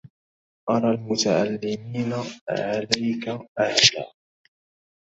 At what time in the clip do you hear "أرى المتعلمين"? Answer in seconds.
0.69-2.13